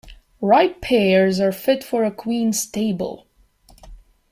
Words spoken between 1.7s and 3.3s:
for a queen's table.